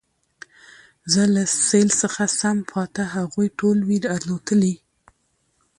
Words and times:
زه 1.11 1.21
له 1.33 1.43
سېل 1.67 1.89
څخه 2.01 2.23
سم 2.39 2.57
پاته 2.71 3.03
هغوی 3.15 3.47
ټول 3.59 3.77
وي 3.87 3.97
الوتلي 4.17 4.75